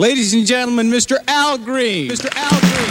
Ladies 0.00 0.32
and 0.32 0.46
gentlemen, 0.46 0.90
Mr. 0.90 1.18
Al 1.28 1.58
Green. 1.58 2.08
Mr. 2.08 2.34
Al 2.34 2.58
Green. 2.58 2.88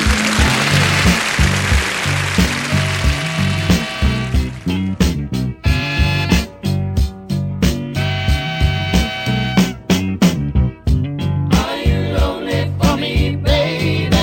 Are 11.51 11.77
you 11.81 11.99
lonely 12.15 12.71
for 12.79 12.95
me, 12.95 13.38
baby? 13.38 14.16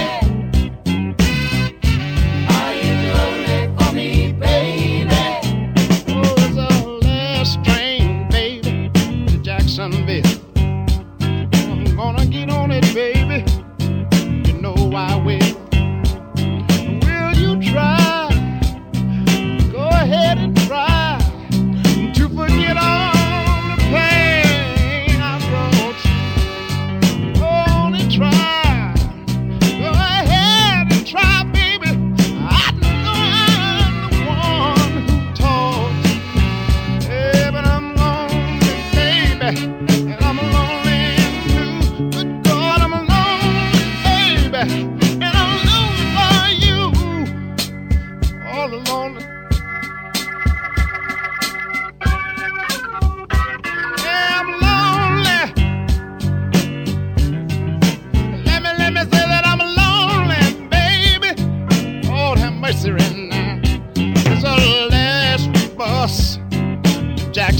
Are 2.48 2.72
you 2.72 2.94
lonely 3.16 3.66
for 3.76 3.92
me, 3.92 4.32
baby? 4.38 5.10
Oh, 6.06 6.34
it's 6.38 6.56
a 6.56 6.88
last 7.04 7.64
train, 7.64 8.28
baby, 8.28 8.90
to 9.26 9.38
Jacksonville. 9.42 10.45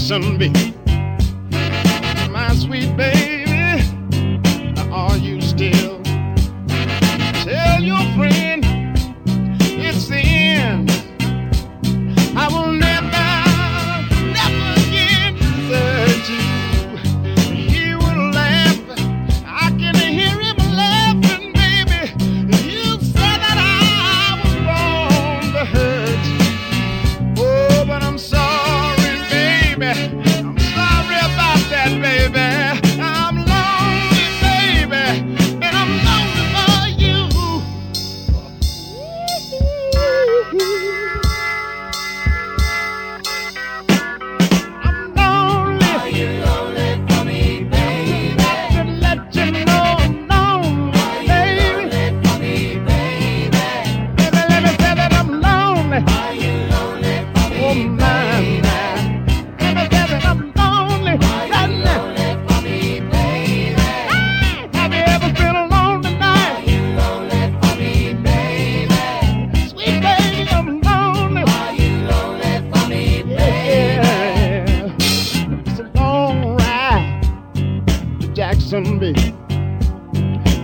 Jackson 0.07 0.37
be. 0.37 0.66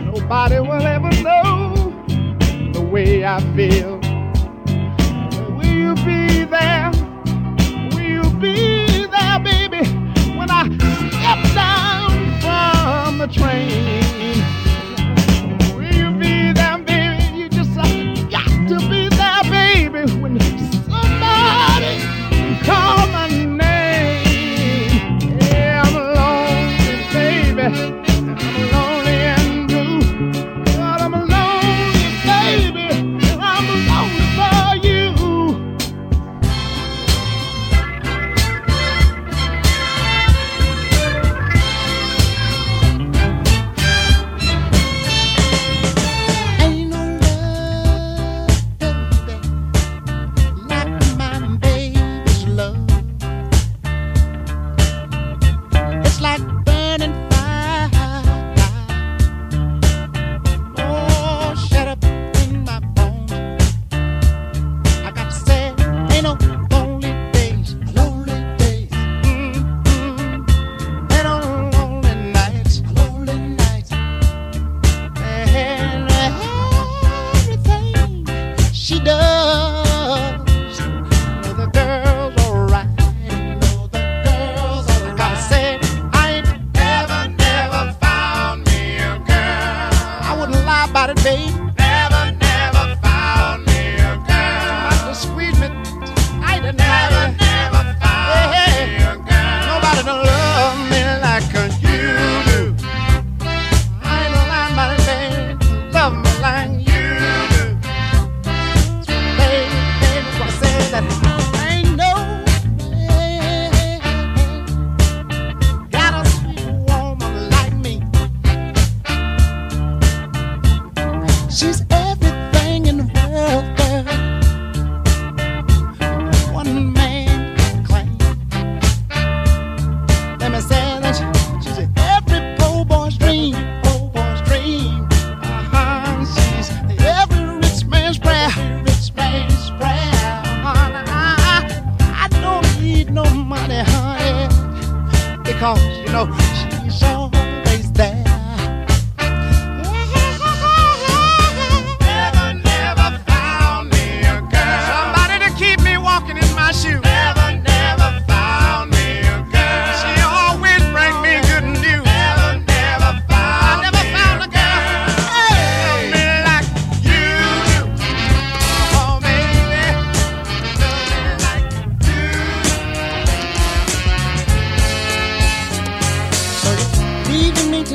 Nobody 0.06 0.60
will 0.60 0.86
ever 0.86 1.10
know 1.24 1.74
the 2.72 2.82
way 2.92 3.26
I 3.26 3.40
feel. 3.56 4.03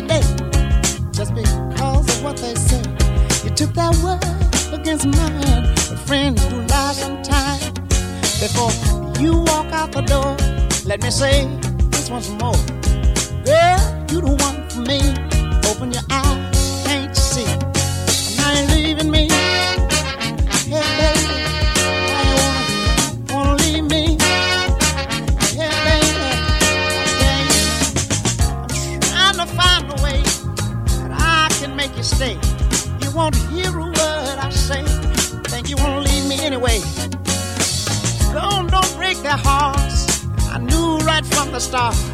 today 0.00 0.22
just 1.12 1.34
because 1.34 2.06
of 2.08 2.22
what 2.22 2.36
they 2.36 2.54
say. 2.54 2.82
You 3.44 3.50
took 3.54 3.72
that 3.74 3.94
word 4.02 4.22
against 4.72 5.06
mine, 5.06 5.74
but 5.88 5.98
friend, 6.06 6.38
you 6.50 6.62
lie 6.66 6.92
sometimes. 6.92 7.70
Before 8.40 8.72
you 9.20 9.38
walk 9.50 9.72
out 9.72 9.92
the 9.92 10.02
door, 10.02 10.36
let 10.86 11.02
me 11.02 11.10
say 11.10 11.46
this 11.90 12.10
once 12.10 12.28
more. 12.30 12.60
Girl, 13.44 13.80
you 14.10 14.20
the 14.20 14.34
one 14.46 14.58
for 14.70 14.82
me. 14.90 15.00
Open 15.70 15.92
your 15.92 16.02
eyes. 16.10 16.47
stop. 41.69 42.07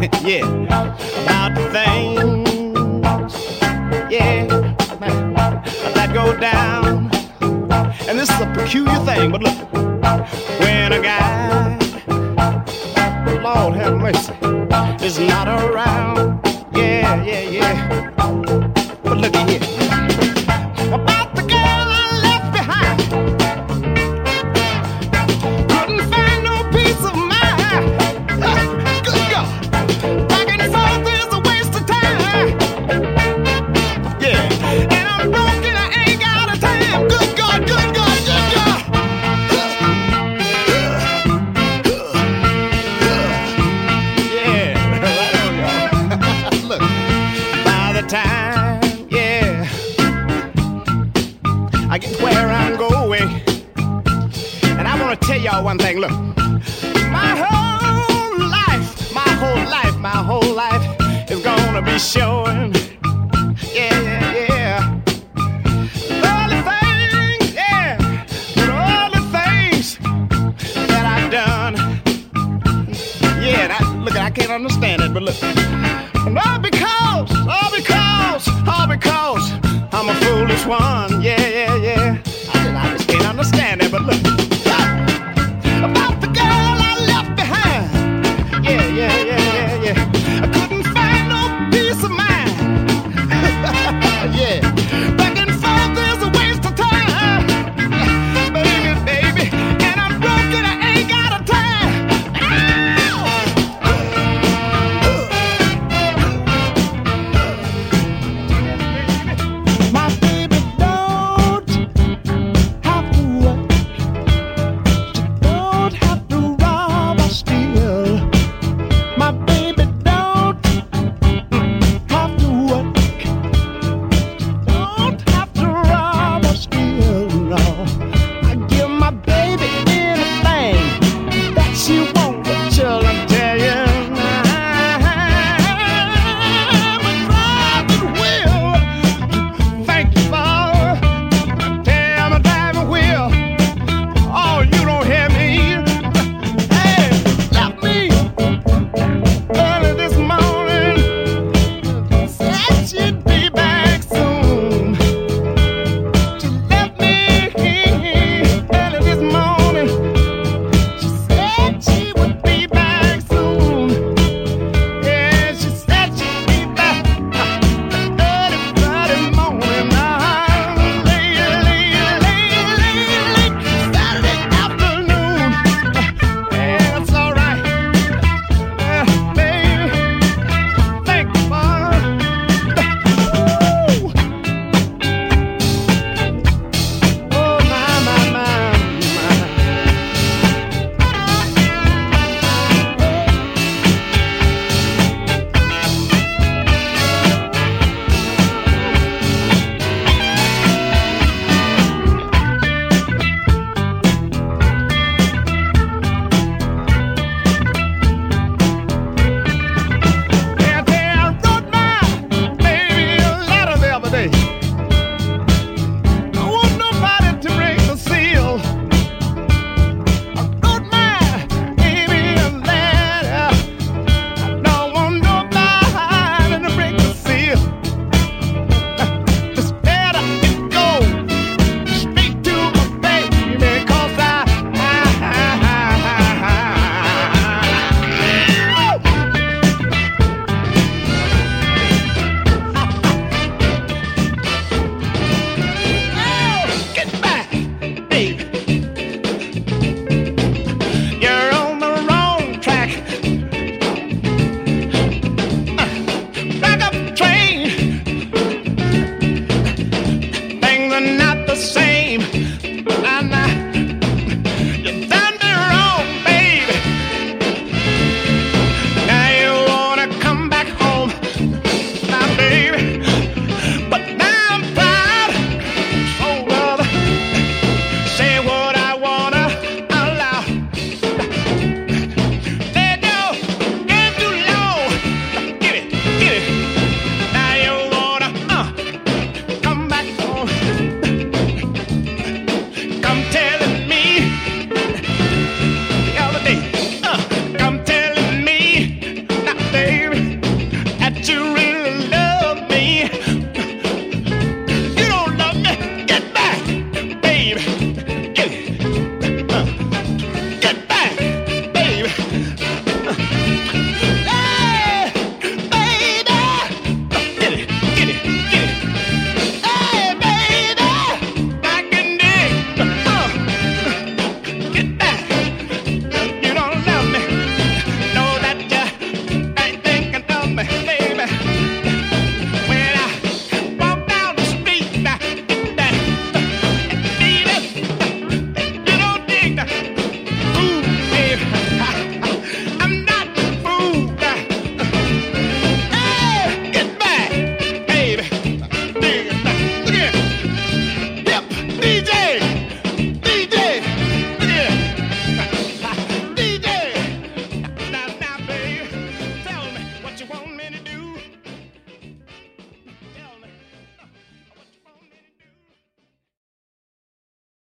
yeah, 0.22 0.46
about 1.24 1.54
things, 1.72 3.34
yeah, 4.10 4.46
that 5.94 6.10
go 6.14 6.34
down. 6.40 7.10
And 8.08 8.18
this 8.18 8.30
is 8.30 8.40
a 8.40 8.46
peculiar 8.54 8.98
thing, 9.04 9.30
but 9.30 9.42
look, 9.42 9.72
when 10.60 10.94
a 10.94 11.02
guy, 11.02 11.76
Lord 13.42 13.74
have 13.74 13.98
mercy, 13.98 14.32
is 15.04 15.18
not 15.18 15.48
around, 15.48 16.40
yeah, 16.72 17.22
yeah, 17.22 17.40
yeah. 17.40 17.99
get 52.00 52.20
where 52.22 52.48
I'm 52.48 52.76
going. 52.76 53.28
And 54.78 54.88
I 54.88 55.00
want 55.00 55.20
to 55.20 55.26
tell 55.26 55.38
y'all 55.40 55.64
one 55.64 55.78
thing. 55.78 55.98
Look, 55.98 56.10
my 56.10 57.32
whole 57.42 58.48
life, 58.48 59.12
my 59.14 59.28
whole 59.40 59.64
life, 59.70 59.96
my 59.98 60.08
whole 60.30 60.54
life 60.54 61.30
is 61.30 61.40
gonna 61.42 61.82
be 61.82 61.98
showing. 61.98 62.74
Yeah, 63.72 64.00
yeah, 64.00 64.46
yeah. 64.48 65.00
All 66.26 66.48
The 66.48 66.60
only 67.20 67.46
thing, 67.58 68.70
all 68.70 69.10
the 69.10 69.22
things 69.36 69.98
that 70.88 71.04
I've 71.06 71.30
done. 71.30 71.74
Yeah, 73.42 73.76
I, 73.78 73.94
look, 73.96 74.16
I 74.16 74.30
can't 74.30 74.50
understand 74.50 75.02
it, 75.02 75.12
but 75.12 75.22
look. 75.22 75.59